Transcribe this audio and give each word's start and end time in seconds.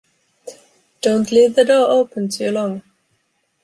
Don’t 1.03 1.31
leave 1.31 1.53
the 1.53 1.63
door 1.63 1.87
open 1.91 2.27
too 2.27 2.49
long! 2.49 2.81